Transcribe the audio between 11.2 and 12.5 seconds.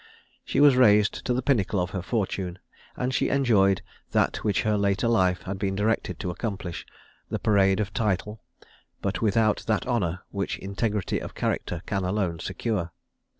character can alone